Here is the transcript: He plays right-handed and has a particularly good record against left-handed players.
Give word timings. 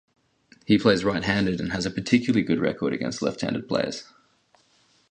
He 0.65 0.79
plays 0.79 1.05
right-handed 1.05 1.59
and 1.61 1.73
has 1.73 1.85
a 1.85 1.91
particularly 1.91 2.41
good 2.41 2.59
record 2.59 2.91
against 2.91 3.21
left-handed 3.21 3.67
players. 3.67 4.07